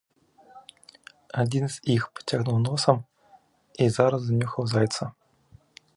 [1.43, 2.97] Адзін з іх пацягнуў носам
[3.85, 5.05] і зараз знюхаў зайца.